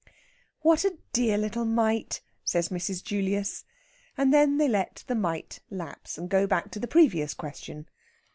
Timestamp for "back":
6.47-6.71